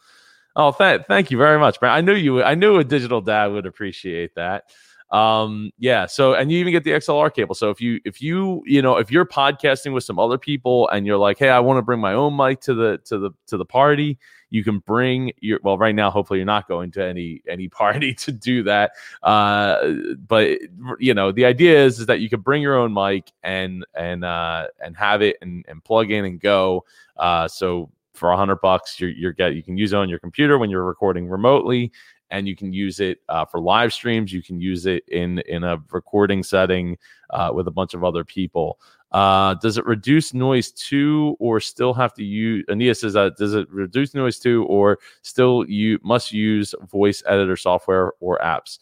Oh, 0.55 0.73
th- 0.73 1.03
thank 1.09 1.31
you 1.31 1.39
very 1.39 1.59
much, 1.59 1.81
man. 1.81 1.91
I 1.93 2.01
knew 2.03 2.15
you. 2.15 2.43
I 2.43 2.55
knew 2.55 2.79
a 2.79 2.85
digital 2.85 3.21
dad 3.21 3.47
would 3.47 3.67
appreciate 3.67 4.35
that. 4.37 4.65
Um, 5.13 5.71
yeah. 5.79 6.07
So, 6.07 6.35
and 6.35 6.51
you 6.51 6.59
even 6.59 6.73
get 6.73 6.85
the 6.85 6.91
XLR 6.91 7.33
cable. 7.33 7.55
So 7.55 7.71
if 7.71 7.81
you 7.81 8.01
if 8.05 8.21
you 8.21 8.63
you 8.67 8.83
know 8.83 8.97
if 8.97 9.11
you're 9.11 9.27
podcasting 9.27 9.93
with 9.93 10.05
some 10.05 10.19
other 10.19 10.39
people 10.39 10.89
and 10.89 11.07
you're 11.07 11.19
like, 11.19 11.39
hey, 11.39 11.51
I 11.51 11.61
want 11.61 11.79
to 11.79 11.83
bring 11.83 12.01
my 12.01 12.15
own 12.15 12.37
mic 12.37 12.61
to 12.63 12.75
the 12.75 12.99
to 13.05 13.19
the 13.19 13.31
to 13.49 13.57
the 13.57 13.67
party 13.67 14.19
you 14.53 14.63
can 14.63 14.81
bring 14.81 15.33
your 15.41 15.59
well 15.65 15.79
right 15.79 15.95
now 15.95 16.11
hopefully 16.11 16.39
you're 16.39 16.47
not 16.47 16.69
going 16.69 16.91
to 16.91 17.03
any 17.03 17.43
any 17.49 17.69
party 17.69 18.15
to 18.25 18.31
do 18.31 18.63
that 18.63 18.93
uh, 19.23 19.89
but 20.29 20.59
you 21.01 21.15
know 21.15 21.33
the 21.33 21.45
idea 21.45 21.85
is, 21.85 21.99
is 21.99 22.07
that 22.07 22.21
you 22.21 22.29
can 22.29 22.41
bring 22.41 22.63
your 22.63 22.77
own 22.77 22.93
mic 22.93 23.33
and 23.43 23.85
and 23.95 24.25
uh, 24.25 24.69
and 24.85 24.97
have 24.97 25.23
it 25.23 25.37
and, 25.43 25.65
and 25.67 25.83
plug 25.83 26.11
in 26.11 26.25
and 26.25 26.39
go 26.41 26.85
uh, 27.17 27.49
so 27.49 27.91
for 28.13 28.31
a 28.31 28.37
hundred 28.37 28.61
bucks 28.61 29.01
you're, 29.01 29.11
you're 29.11 29.33
get 29.33 29.55
you 29.55 29.63
can 29.63 29.77
use 29.77 29.95
it 29.95 29.97
on 29.97 30.09
your 30.09 30.19
computer 30.19 30.59
when 30.59 30.69
you're 30.69 30.85
recording 30.85 31.27
remotely 31.27 31.91
and 32.33 32.49
you 32.49 32.57
can 32.57 32.73
use 32.73 32.99
it 32.99 33.19
uh, 33.29 33.45
for 33.45 33.61
live 33.61 33.93
streams. 33.93 34.33
You 34.33 34.43
can 34.43 34.59
use 34.61 34.87
it 34.87 35.05
in 35.09 35.39
in 35.41 35.63
a 35.63 35.77
recording 35.93 36.43
setting 36.43 36.99
uh, 37.31 37.51
with 37.55 37.69
a 37.69 37.71
bunch 37.71 37.95
of 37.95 38.03
other 38.03 38.25
people. 38.25 38.81
Uh, 39.13 39.55
does 39.55 39.77
it 39.77 39.85
reduce 39.85 40.33
noise 40.33 40.73
too, 40.73 41.37
or 41.39 41.61
still 41.61 41.93
have 41.93 42.15
to 42.15 42.25
use? 42.25 42.65
Ania 42.69 42.99
says 42.99 43.13
that 43.13 43.37
does 43.37 43.55
it 43.55 43.71
reduce 43.71 44.15
noise 44.15 44.39
too, 44.39 44.65
or 44.65 44.99
still 45.21 45.65
you 45.69 45.99
must 46.03 46.33
use 46.33 46.75
voice 46.91 47.23
editor 47.27 47.57
software 47.57 48.13
or 48.21 48.39
apps? 48.39 48.79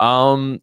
Um, 0.00 0.62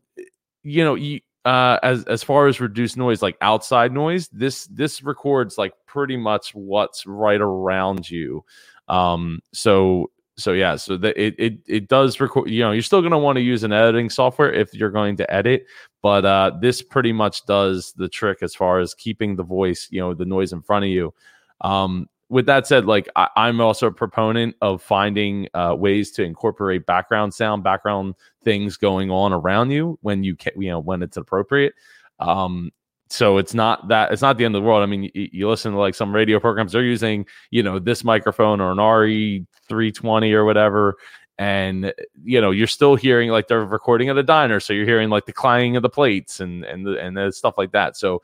you 0.64 0.84
know, 0.84 0.96
you, 0.96 1.22
uh, 1.46 1.78
as 1.84 2.04
as 2.06 2.24
far 2.24 2.48
as 2.48 2.60
reduced 2.60 2.98
noise, 2.98 3.22
like 3.22 3.38
outside 3.42 3.92
noise, 3.92 4.28
this 4.30 4.66
this 4.68 5.04
records 5.04 5.58
like 5.60 5.74
pretty 5.86 6.18
much 6.18 6.56
what's 6.56 7.06
right 7.06 7.42
around 7.42 8.10
you. 8.10 8.44
Um, 8.88 9.42
so 9.54 10.10
so 10.38 10.54
yeah, 10.54 10.76
so 10.76 10.98
that 10.98 11.18
it, 11.18 11.36
it 11.38 11.60
it 11.68 11.88
does 11.88 12.20
record. 12.20 12.50
You 12.50 12.62
know, 12.62 12.72
you're 12.72 12.82
still 12.82 13.02
going 13.02 13.12
to 13.12 13.18
want 13.18 13.36
to 13.38 13.42
use 13.42 13.64
an 13.64 13.74
editing 13.74 14.10
software 14.10 14.52
if 14.52 14.74
you're 14.74 14.90
going 14.90 15.18
to 15.18 15.34
edit, 15.34 15.66
but 16.02 16.26
uh, 16.26 16.52
this 16.62 16.82
pretty 16.82 17.14
much 17.14 17.46
does 17.46 17.94
the 17.98 18.08
trick 18.08 18.40
as 18.42 18.56
far 18.56 18.80
as 18.80 18.94
keeping 18.94 19.36
the 19.36 19.44
voice, 19.44 19.88
you 19.92 20.00
know, 20.00 20.14
the 20.14 20.26
noise 20.26 20.54
in 20.54 20.62
front 20.62 20.86
of 20.86 20.90
you. 20.90 21.14
Um, 21.62 22.08
with 22.30 22.46
that 22.46 22.66
said, 22.66 22.86
like 22.86 23.10
I, 23.18 23.28
am 23.36 23.60
also 23.60 23.88
a 23.88 23.92
proponent 23.92 24.56
of 24.62 24.82
finding 24.82 25.50
uh, 25.54 25.76
ways 25.78 26.12
to 26.12 26.24
incorporate 26.24 26.86
background 26.86 27.34
sound, 27.34 27.62
background 27.62 28.16
things 28.44 28.78
going 28.78 29.12
on 29.12 29.34
around 29.34 29.72
you 29.72 30.00
when 30.02 30.24
you 30.24 30.38
can, 30.38 30.54
you 30.60 30.70
know, 30.70 30.80
when 30.80 31.04
it's 31.04 31.18
appropriate. 31.18 31.74
Um, 32.20 32.72
so 33.12 33.38
it's 33.38 33.54
not 33.54 33.88
that 33.90 34.12
it's 34.12 34.22
not 34.22 34.38
the 34.38 34.46
end 34.46 34.56
of 34.56 34.62
the 34.62 34.68
world. 34.68 34.84
I 34.84 34.86
mean, 34.86 35.04
you, 35.14 35.30
you, 35.32 35.50
listen 35.50 35.74
to 35.74 35.78
like 35.78 35.96
some 35.96 36.14
radio 36.14 36.40
programs, 36.40 36.72
they're 36.72 36.84
using, 36.84 37.26
you 37.50 37.62
know, 37.62 37.80
this 37.80 38.04
microphone 38.04 38.62
or 38.62 38.72
an 38.72 38.78
RE 38.78 39.46
320 39.68 40.34
or 40.34 40.46
whatever. 40.46 40.98
And 41.38 41.94
you 42.24 42.40
know, 42.40 42.52
you're 42.52 42.68
still 42.68 42.96
hearing 42.96 43.30
like 43.30 43.48
they're 43.48 43.66
recording 43.66 44.10
at 44.10 44.18
a 44.18 44.24
diner, 44.24 44.60
so 44.60 44.74
you're 44.74 44.86
hearing 44.86 45.10
like 45.10 45.26
the 45.26 45.34
clanging 45.34 45.76
of 45.76 45.82
the 45.82 45.90
plates 45.90 46.40
and 46.40 46.64
and 46.64 46.86
the, 46.86 47.00
and 47.00 47.18
the 47.18 47.32
stuff 47.32 47.58
like 47.58 47.72
that. 47.72 47.98
So, 47.98 48.22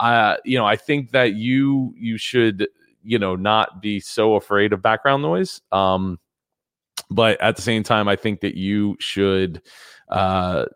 uh, 0.00 0.36
you 0.44 0.58
know, 0.58 0.66
I 0.66 0.76
think 0.76 1.12
that 1.12 1.34
you 1.34 1.94
you 1.96 2.18
should 2.18 2.68
you 3.04 3.18
know 3.18 3.36
not 3.36 3.80
be 3.80 4.00
so 4.00 4.34
afraid 4.34 4.72
of 4.72 4.82
background 4.82 5.22
noise. 5.22 5.60
Um, 5.70 6.18
but 7.10 7.40
at 7.40 7.56
the 7.56 7.62
same 7.62 7.82
time, 7.82 8.08
I 8.08 8.16
think 8.16 8.40
that 8.40 8.56
you 8.56 8.96
should, 8.98 9.62
uh, 10.08 10.66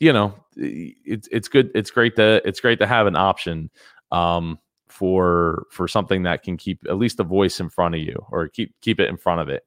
you 0.00 0.12
know, 0.12 0.34
it's 0.56 1.28
it's 1.30 1.48
good. 1.48 1.70
It's 1.74 1.90
great 1.90 2.16
to 2.16 2.46
it's 2.46 2.60
great 2.60 2.78
to 2.80 2.86
have 2.86 3.06
an 3.06 3.16
option 3.16 3.70
um, 4.12 4.58
for 4.88 5.66
for 5.70 5.88
something 5.88 6.22
that 6.24 6.42
can 6.42 6.56
keep 6.56 6.80
at 6.88 6.98
least 6.98 7.20
a 7.20 7.24
voice 7.24 7.60
in 7.60 7.68
front 7.68 7.94
of 7.94 8.00
you 8.00 8.16
or 8.30 8.48
keep 8.48 8.74
keep 8.80 9.00
it 9.00 9.08
in 9.08 9.16
front 9.16 9.40
of 9.40 9.48
it 9.48 9.64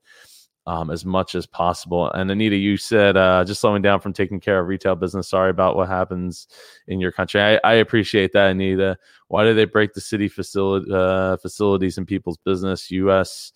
um, 0.68 0.92
as 0.92 1.06
much 1.06 1.34
as 1.34 1.48
possible. 1.48 2.12
And 2.12 2.30
Anita, 2.30 2.58
you 2.58 2.76
said 2.76 3.16
uh, 3.16 3.46
just 3.46 3.62
slowing 3.62 3.82
down 3.82 4.02
from 4.02 4.12
taking 4.12 4.42
care 4.42 4.60
of 4.60 4.68
retail 4.68 4.96
business. 4.96 5.30
Sorry 5.30 5.50
about 5.50 5.78
what 5.78 5.88
happens 5.88 6.48
in 6.88 7.00
your 7.00 7.14
country. 7.14 7.42
I, 7.42 7.60
I 7.64 7.74
appreciate 7.76 8.34
that, 8.34 8.52
Anita. 8.52 8.98
Why 9.30 9.46
do 9.46 9.54
they 9.54 9.66
break 9.66 9.94
the 9.94 10.02
city 10.02 10.28
facility 10.28 10.92
uh, 10.94 11.38
facilities 11.38 11.98
in 11.98 12.06
people's 12.06 12.38
business? 12.38 12.92
U.S. 12.92 13.54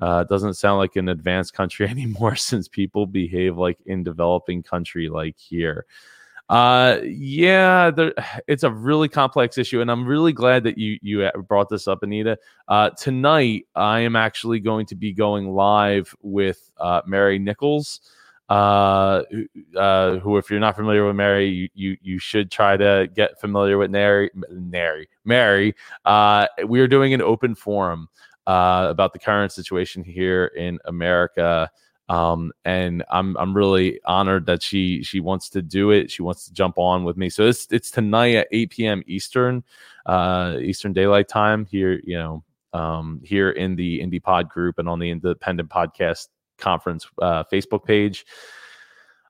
Uh, 0.00 0.24
doesn't 0.24 0.54
sound 0.54 0.78
like 0.78 0.96
an 0.96 1.10
advanced 1.10 1.52
country 1.52 1.86
anymore 1.88 2.34
since 2.34 2.66
people 2.66 3.06
behave 3.06 3.58
like 3.58 3.78
in 3.84 4.02
developing 4.02 4.62
country 4.62 5.10
like 5.10 5.36
here. 5.38 5.84
Uh, 6.48 6.98
yeah, 7.04 7.90
there, 7.90 8.12
it's 8.46 8.62
a 8.62 8.70
really 8.70 9.08
complex 9.08 9.58
issue, 9.58 9.80
and 9.80 9.90
I'm 9.90 10.06
really 10.06 10.32
glad 10.32 10.64
that 10.64 10.78
you 10.78 10.98
you 11.02 11.30
brought 11.48 11.68
this 11.68 11.88
up, 11.88 12.02
Anita. 12.02 12.38
Uh, 12.68 12.90
tonight, 12.90 13.66
I 13.74 14.00
am 14.00 14.16
actually 14.16 14.60
going 14.60 14.86
to 14.86 14.94
be 14.94 15.12
going 15.12 15.48
live 15.50 16.14
with 16.22 16.70
uh, 16.78 17.02
Mary 17.06 17.38
Nichols. 17.38 18.00
Uh, 18.50 19.22
uh, 19.74 20.18
who, 20.18 20.36
if 20.36 20.50
you're 20.50 20.60
not 20.60 20.76
familiar 20.76 21.06
with 21.06 21.16
Mary, 21.16 21.48
you, 21.48 21.68
you 21.74 21.96
you 22.02 22.18
should 22.18 22.50
try 22.50 22.76
to 22.76 23.08
get 23.14 23.40
familiar 23.40 23.78
with 23.78 23.90
Mary. 23.90 24.30
Mary, 24.50 25.08
Mary. 25.24 25.74
Uh, 26.04 26.46
we 26.66 26.80
are 26.80 26.86
doing 26.86 27.14
an 27.14 27.22
open 27.22 27.54
forum 27.54 28.08
uh, 28.46 28.86
about 28.90 29.14
the 29.14 29.18
current 29.18 29.50
situation 29.50 30.04
here 30.04 30.46
in 30.56 30.78
America. 30.84 31.70
Um, 32.08 32.52
and 32.64 33.02
I'm 33.10 33.36
I'm 33.36 33.56
really 33.56 34.00
honored 34.04 34.46
that 34.46 34.62
she 34.62 35.02
she 35.02 35.20
wants 35.20 35.48
to 35.50 35.62
do 35.62 35.90
it. 35.90 36.10
She 36.10 36.22
wants 36.22 36.44
to 36.46 36.52
jump 36.52 36.78
on 36.78 37.04
with 37.04 37.16
me. 37.16 37.30
So 37.30 37.46
it's 37.46 37.66
it's 37.70 37.90
tonight 37.90 38.34
at 38.34 38.48
8 38.52 38.70
p.m. 38.70 39.02
Eastern, 39.06 39.64
uh, 40.06 40.56
Eastern 40.60 40.92
Daylight 40.92 41.28
Time 41.28 41.64
here. 41.64 42.00
You 42.04 42.18
know, 42.18 42.44
um, 42.78 43.20
here 43.24 43.50
in 43.50 43.74
the 43.74 44.00
Indie 44.00 44.22
Pod 44.22 44.48
group 44.48 44.78
and 44.78 44.88
on 44.88 44.98
the 44.98 45.10
Independent 45.10 45.70
Podcast 45.70 46.28
Conference 46.58 47.06
uh, 47.22 47.44
Facebook 47.44 47.84
page. 47.84 48.26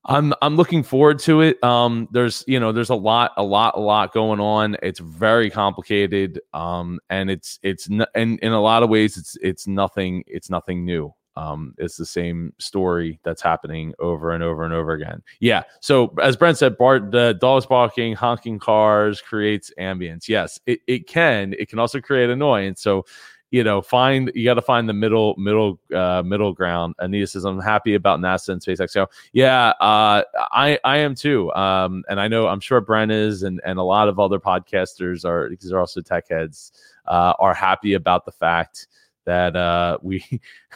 I'm 0.07 0.35
I'm 0.43 0.57
looking 0.57 0.83
forward 0.83 1.19
to 1.21 1.41
it. 1.41 1.63
Um, 1.65 2.09
there's 2.11 2.45
you 2.47 2.61
know 2.61 2.73
there's 2.73 2.91
a 2.91 2.95
lot 2.95 3.33
a 3.37 3.43
lot 3.43 3.77
a 3.77 3.81
lot 3.81 4.13
going 4.13 4.41
on. 4.41 4.77
It's 4.83 5.01
very 5.01 5.49
complicated. 5.49 6.41
Um, 6.53 7.01
and 7.09 7.31
it's 7.31 7.59
it's 7.63 7.89
n- 7.91 8.07
and 8.15 8.39
in 8.41 8.53
a 8.53 8.61
lot 8.61 8.83
of 8.83 8.91
ways 8.91 9.17
it's 9.17 9.37
it's 9.41 9.67
nothing 9.67 10.25
it's 10.27 10.51
nothing 10.51 10.85
new 10.85 11.15
um, 11.37 11.75
it's 11.79 11.97
the 11.97 12.07
same 12.07 12.53
story 12.59 13.19
that's 13.25 13.43
happening 13.43 13.93
over 13.99 14.33
and 14.33 14.43
over 14.43 14.65
and 14.65 14.73
over 14.73 14.93
again. 14.93 15.23
Yeah. 15.41 15.65
So 15.81 16.15
as 16.23 16.37
Brent 16.37 16.59
said, 16.59 16.79
Bart, 16.79 17.11
the 17.11 17.37
dogs 17.41 17.67
barking, 17.67 18.15
honking 18.15 18.59
cars 18.59 19.21
creates 19.21 19.73
ambience. 19.79 20.29
Yes, 20.29 20.61
it, 20.67 20.81
it 20.87 21.07
can. 21.07 21.55
It 21.59 21.69
can 21.69 21.79
also 21.79 22.01
create 22.01 22.31
annoyance. 22.31 22.83
So 22.83 23.05
you 23.51 23.63
know, 23.63 23.81
find 23.83 24.33
you 24.35 24.45
got 24.45 24.55
to 24.55 24.63
find 24.63 24.89
the 24.89 24.93
middle 24.93 25.37
middle 25.39 25.79
uh, 25.95 26.25
middle 26.27 26.53
ground. 26.53 26.97
Anita 26.99 27.25
says, 27.29 27.45
"I'm 27.45 27.61
happy 27.61 27.95
about 27.95 28.19
NASA 28.19 28.49
and 28.49 28.61
SpaceX." 28.61 28.91
So 28.91 29.07
yeah, 29.33 29.69
uh, 29.81 30.25
I 30.51 30.77
I 30.83 30.97
am 30.97 31.15
too. 31.15 31.53
Um, 31.53 32.03
and 32.09 32.21
I 32.21 32.27
know 32.27 32.49
I'm 32.49 32.59
sure 32.59 32.81
Brent 32.81 33.13
is, 33.13 33.45
and 33.45 33.61
and 33.65 33.79
a 33.79 33.83
lot 33.85 34.09
of 34.09 34.19
other 34.19 34.41
podcasters 34.41 35.25
are 35.25 35.49
because 35.49 35.71
they're 35.71 35.79
also 35.79 36.01
tech 36.01 36.29
heads 36.29 36.73
uh, 37.07 37.35
are 37.39 37.55
happy 37.55 37.95
about 37.95 38.25
the 38.25 38.33
fact 38.33 38.89
that 39.25 39.57
uh, 39.57 39.99
we, 40.03 40.25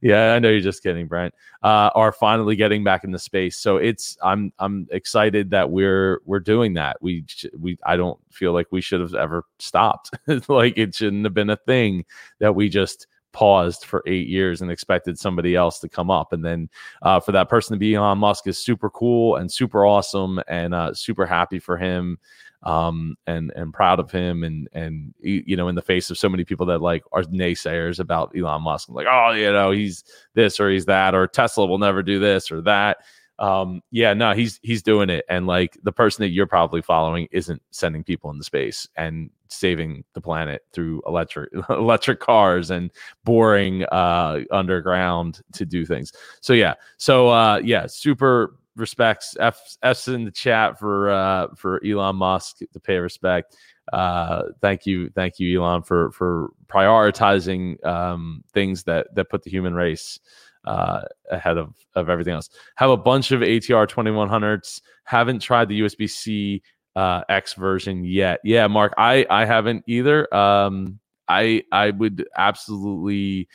yeah, 0.00 0.34
I 0.34 0.38
know 0.38 0.50
you're 0.50 0.60
just 0.60 0.82
kidding, 0.82 1.06
Brent, 1.06 1.34
uh, 1.62 1.90
are 1.94 2.12
finally 2.12 2.56
getting 2.56 2.84
back 2.84 3.04
into 3.04 3.18
space. 3.18 3.56
So 3.56 3.76
it's 3.76 4.16
I'm 4.22 4.52
I'm 4.58 4.86
excited 4.90 5.50
that 5.50 5.70
we're 5.70 6.20
we're 6.24 6.40
doing 6.40 6.74
that. 6.74 6.96
We 7.00 7.24
we 7.58 7.78
I 7.84 7.96
don't 7.96 8.18
feel 8.30 8.52
like 8.52 8.66
we 8.70 8.80
should 8.80 9.00
have 9.00 9.14
ever 9.14 9.44
stopped. 9.58 10.10
like 10.48 10.76
it 10.76 10.94
shouldn't 10.94 11.24
have 11.24 11.34
been 11.34 11.50
a 11.50 11.56
thing 11.56 12.04
that 12.40 12.54
we 12.54 12.68
just 12.68 13.06
paused 13.34 13.84
for 13.84 14.02
eight 14.06 14.28
years 14.28 14.62
and 14.62 14.70
expected 14.70 15.18
somebody 15.18 15.54
else 15.54 15.78
to 15.80 15.88
come 15.88 16.10
up. 16.10 16.32
And 16.32 16.42
then 16.42 16.70
uh, 17.02 17.20
for 17.20 17.32
that 17.32 17.50
person 17.50 17.74
to 17.74 17.78
be 17.78 17.94
Elon 17.94 18.18
Musk 18.18 18.46
is 18.46 18.58
super 18.58 18.88
cool 18.88 19.36
and 19.36 19.52
super 19.52 19.84
awesome 19.84 20.40
and 20.48 20.72
uh, 20.72 20.94
super 20.94 21.26
happy 21.26 21.58
for 21.58 21.76
him 21.76 22.18
um, 22.64 23.16
and 23.26 23.52
and 23.54 23.72
proud 23.72 24.00
of 24.00 24.10
him, 24.10 24.42
and 24.42 24.68
and 24.72 25.12
you 25.20 25.56
know, 25.56 25.68
in 25.68 25.74
the 25.74 25.82
face 25.82 26.10
of 26.10 26.18
so 26.18 26.28
many 26.28 26.44
people 26.44 26.66
that 26.66 26.80
like 26.80 27.04
are 27.12 27.22
naysayers 27.24 28.00
about 28.00 28.32
Elon 28.36 28.62
Musk, 28.62 28.88
I'm 28.88 28.94
like, 28.94 29.06
oh, 29.08 29.32
you 29.32 29.52
know, 29.52 29.70
he's 29.70 30.02
this 30.32 30.58
or 30.58 30.70
he's 30.70 30.86
that, 30.86 31.14
or 31.14 31.26
Tesla 31.26 31.66
will 31.66 31.78
never 31.78 32.02
do 32.02 32.18
this 32.18 32.50
or 32.50 32.62
that. 32.62 32.98
Um, 33.38 33.82
yeah, 33.90 34.14
no, 34.14 34.32
he's 34.32 34.60
he's 34.62 34.82
doing 34.82 35.10
it, 35.10 35.24
and 35.28 35.46
like 35.46 35.76
the 35.82 35.92
person 35.92 36.22
that 36.22 36.30
you're 36.30 36.46
probably 36.46 36.82
following 36.82 37.28
isn't 37.32 37.60
sending 37.70 38.04
people 38.04 38.30
into 38.30 38.44
space 38.44 38.88
and 38.96 39.30
saving 39.48 40.04
the 40.14 40.20
planet 40.20 40.62
through 40.72 41.02
electric 41.06 41.50
electric 41.68 42.20
cars 42.20 42.70
and 42.70 42.90
boring 43.24 43.84
uh 43.84 44.40
underground 44.50 45.40
to 45.52 45.64
do 45.66 45.84
things. 45.84 46.12
So 46.40 46.52
yeah, 46.52 46.74
so 46.96 47.28
uh 47.28 47.60
yeah, 47.64 47.86
super 47.86 48.54
respects. 48.76 49.36
F 49.38 49.76
F's 49.82 50.08
in 50.08 50.24
the 50.24 50.30
chat 50.30 50.78
for 50.78 51.10
uh, 51.10 51.48
for 51.54 51.84
Elon 51.84 52.16
Musk 52.16 52.58
to 52.72 52.80
pay 52.80 52.98
respect. 52.98 53.56
Uh, 53.92 54.44
thank 54.60 54.86
you, 54.86 55.10
thank 55.10 55.38
you, 55.38 55.60
Elon, 55.60 55.82
for 55.82 56.10
for 56.12 56.50
prioritizing 56.66 57.84
um, 57.84 58.42
things 58.52 58.84
that 58.84 59.14
that 59.14 59.28
put 59.28 59.42
the 59.42 59.50
human 59.50 59.74
race 59.74 60.18
uh, 60.64 61.02
ahead 61.30 61.58
of 61.58 61.74
of 61.94 62.08
everything 62.08 62.34
else. 62.34 62.50
Have 62.76 62.90
a 62.90 62.96
bunch 62.96 63.32
of 63.32 63.40
ATR 63.40 63.88
twenty 63.88 64.10
one 64.10 64.28
hundreds. 64.28 64.82
Haven't 65.04 65.40
tried 65.40 65.68
the 65.68 65.80
USB 65.80 66.08
C 66.08 66.62
uh, 66.96 67.22
X 67.28 67.54
version 67.54 68.04
yet. 68.04 68.40
Yeah, 68.44 68.66
Mark, 68.66 68.94
I 68.96 69.26
I 69.30 69.44
haven't 69.44 69.84
either. 69.86 70.32
Um, 70.34 70.98
I 71.28 71.64
I 71.72 71.90
would 71.90 72.26
absolutely. 72.36 73.48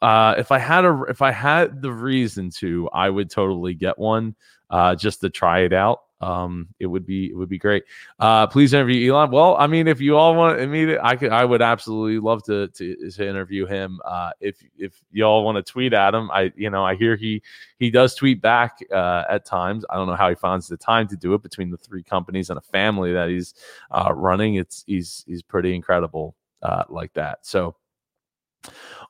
Uh, 0.00 0.34
if 0.38 0.52
I 0.52 0.58
had 0.58 0.84
a 0.84 1.02
if 1.08 1.22
I 1.22 1.32
had 1.32 1.82
the 1.82 1.92
reason 1.92 2.50
to, 2.58 2.88
I 2.92 3.10
would 3.10 3.30
totally 3.30 3.74
get 3.74 3.98
one 3.98 4.36
uh, 4.70 4.94
just 4.94 5.20
to 5.22 5.30
try 5.30 5.60
it 5.60 5.72
out. 5.72 6.00
Um, 6.20 6.68
it 6.80 6.86
would 6.86 7.06
be 7.06 7.30
it 7.30 7.36
would 7.36 7.48
be 7.48 7.58
great. 7.58 7.84
Uh, 8.18 8.46
please 8.46 8.72
interview 8.72 9.12
Elon. 9.12 9.30
Well, 9.30 9.56
I 9.56 9.66
mean, 9.66 9.86
if 9.86 10.00
you 10.00 10.16
all 10.16 10.34
want 10.34 10.60
meet, 10.68 10.98
I 11.00 11.16
could 11.16 11.30
I 11.30 11.44
would 11.44 11.62
absolutely 11.62 12.18
love 12.18 12.42
to 12.44 12.68
to, 12.68 13.10
to 13.10 13.28
interview 13.28 13.66
him. 13.66 14.00
Uh, 14.04 14.30
if 14.40 14.56
if 14.76 15.00
y'all 15.12 15.44
want 15.44 15.56
to 15.56 15.62
tweet 15.72 15.92
at 15.92 16.14
him, 16.14 16.30
I 16.30 16.52
you 16.56 16.70
know 16.70 16.84
I 16.84 16.96
hear 16.96 17.16
he 17.16 17.42
he 17.78 17.90
does 17.90 18.14
tweet 18.14 18.42
back 18.42 18.78
uh, 18.92 19.24
at 19.30 19.44
times. 19.44 19.84
I 19.90 19.96
don't 19.96 20.08
know 20.08 20.16
how 20.16 20.28
he 20.28 20.34
finds 20.34 20.66
the 20.66 20.76
time 20.76 21.06
to 21.08 21.16
do 21.16 21.34
it 21.34 21.42
between 21.42 21.70
the 21.70 21.76
three 21.76 22.02
companies 22.02 22.50
and 22.50 22.58
a 22.58 22.62
family 22.62 23.12
that 23.12 23.28
he's 23.28 23.54
uh, 23.90 24.12
running. 24.12 24.56
It's 24.56 24.84
he's 24.86 25.24
he's 25.26 25.42
pretty 25.42 25.74
incredible 25.74 26.34
uh, 26.62 26.84
like 26.88 27.12
that. 27.14 27.46
So 27.46 27.76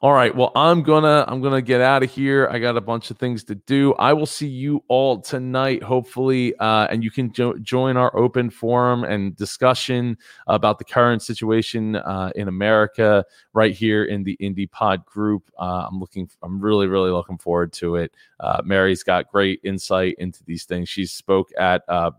all 0.00 0.12
right. 0.12 0.32
Well, 0.34 0.52
I'm 0.54 0.84
gonna 0.84 1.24
I'm 1.26 1.40
gonna 1.40 1.60
get 1.60 1.80
out 1.80 2.04
of 2.04 2.10
here. 2.10 2.48
I 2.52 2.60
got 2.60 2.76
a 2.76 2.80
bunch 2.80 3.10
of 3.10 3.18
things 3.18 3.42
to 3.44 3.56
do. 3.56 3.94
I 3.94 4.12
will 4.12 4.26
see 4.26 4.46
you 4.46 4.84
all 4.86 5.20
tonight, 5.20 5.82
hopefully, 5.82 6.54
uh, 6.56 6.86
and 6.88 7.02
you 7.02 7.10
can 7.10 7.32
jo- 7.32 7.58
join 7.58 7.96
our 7.96 8.16
open 8.16 8.48
forum 8.48 9.02
and 9.02 9.34
discussion 9.34 10.16
about 10.46 10.78
the 10.78 10.84
current 10.84 11.22
situation 11.22 11.96
uh, 11.96 12.30
in 12.36 12.46
America 12.46 13.24
right 13.54 13.74
here 13.74 14.04
in 14.04 14.22
the 14.22 14.36
Indie 14.40 14.70
Pod 14.70 15.04
group. 15.04 15.50
Uh, 15.58 15.88
I'm 15.90 15.98
looking. 15.98 16.30
I'm 16.44 16.60
really 16.60 16.86
really 16.86 17.10
looking 17.10 17.38
forward 17.38 17.72
to 17.74 17.96
it. 17.96 18.14
Uh, 18.38 18.62
Mary's 18.64 19.02
got 19.02 19.28
great 19.28 19.58
insight 19.64 20.14
into 20.18 20.44
these 20.44 20.64
things. 20.64 20.88
She 20.88 21.06
spoke 21.06 21.50
at 21.58 21.82
uh, 21.88 22.12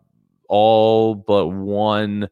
all 0.49 1.15
but 1.15 1.47
one 1.47 2.27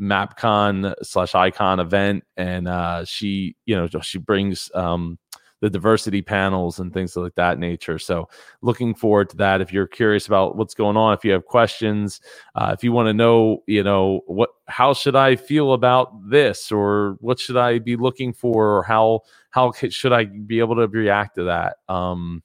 mapcon 0.00 0.94
slash 1.02 1.34
icon 1.34 1.78
event 1.80 2.24
and 2.36 2.66
uh 2.66 3.04
she 3.04 3.54
you 3.64 3.76
know 3.76 3.88
she 4.02 4.18
brings 4.18 4.70
um 4.74 5.18
the 5.64 5.70
diversity 5.70 6.20
panels 6.20 6.78
and 6.78 6.92
things 6.92 7.16
like 7.16 7.34
that 7.36 7.58
nature. 7.58 7.98
So 7.98 8.28
looking 8.60 8.94
forward 8.94 9.30
to 9.30 9.36
that. 9.38 9.62
If 9.62 9.72
you're 9.72 9.86
curious 9.86 10.26
about 10.26 10.56
what's 10.56 10.74
going 10.74 10.98
on 10.98 11.14
if 11.14 11.24
you 11.24 11.32
have 11.32 11.46
questions 11.46 12.20
uh, 12.54 12.74
if 12.76 12.84
you 12.84 12.92
want 12.92 13.06
to 13.06 13.14
know 13.14 13.62
you 13.66 13.82
know 13.82 14.20
what 14.26 14.50
how 14.66 14.92
should 14.92 15.16
i 15.16 15.36
feel 15.36 15.72
about 15.72 16.12
this 16.28 16.70
or 16.70 17.16
what 17.20 17.38
should 17.38 17.56
i 17.56 17.78
be 17.78 17.96
looking 17.96 18.34
for 18.34 18.76
or 18.76 18.82
how 18.82 19.20
how 19.50 19.72
should 19.72 20.12
i 20.12 20.24
be 20.24 20.58
able 20.58 20.76
to 20.76 20.86
react 20.88 21.36
to 21.36 21.44
that? 21.44 21.76
Um 21.88 22.42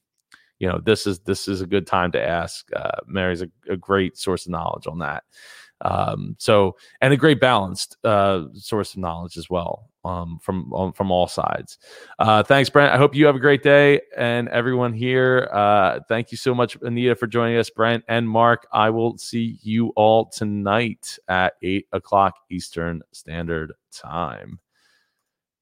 you 0.60 0.70
know 0.70 0.79
this 0.82 1.06
is 1.06 1.20
this 1.20 1.50
is 1.50 1.60
a 1.60 1.68
good 1.68 1.88
time 1.88 2.13
to 2.13 2.22
ask. 2.25 2.70
Uh, 2.74 3.00
mary's 3.06 3.41
a, 3.41 3.50
a 3.70 3.75
great 3.75 4.18
source 4.18 4.46
of 4.46 4.53
knowledge 4.53 4.88
on 4.88 5.00
that 5.00 5.25
um, 5.82 6.36
so, 6.40 6.76
and 7.02 7.14
a 7.14 7.18
great 7.18 7.40
balanced 7.40 7.98
uh, 8.04 8.44
source 8.54 8.94
of 8.94 9.00
knowledge 9.00 9.38
as 9.38 9.50
well 9.50 9.90
um, 10.06 10.40
from 10.42 10.74
um, 10.74 10.94
from 10.94 11.12
all 11.12 11.28
sides. 11.28 11.78
Uh, 12.18 12.44
thanks, 12.44 12.70
Brent. 12.70 12.94
I 12.94 12.98
hope 12.98 13.16
you 13.16 13.26
have 13.26 13.36
a 13.36 13.40
great 13.40 13.64
day, 13.64 14.02
and 14.18 14.48
everyone 14.50 14.94
here. 14.94 15.50
Uh, 15.52 16.00
thank 16.08 16.32
you 16.32 16.38
so 16.38 16.54
much, 16.54 16.78
Anita, 16.82 17.16
for 17.16 17.28
joining 17.28 17.58
us, 17.58 17.70
Brent 17.70 18.04
and 18.08 18.30
Mark. 18.30 18.68
I 18.72 18.90
will 18.90 19.18
see 19.18 19.60
you 19.62 19.90
all 19.96 20.26
tonight 20.26 21.18
at 21.28 21.54
eight 21.62 21.88
o'clock 21.92 22.36
Eastern 22.50 23.02
Standard 23.12 23.74
Time. 23.92 24.60